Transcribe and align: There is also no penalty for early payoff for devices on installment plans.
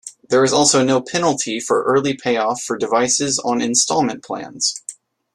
There 0.29 0.43
is 0.43 0.51
also 0.51 0.83
no 0.83 0.99
penalty 0.99 1.59
for 1.59 1.83
early 1.83 2.15
payoff 2.15 2.63
for 2.63 2.75
devices 2.75 3.37
on 3.37 3.61
installment 3.61 4.23
plans. 4.23 4.81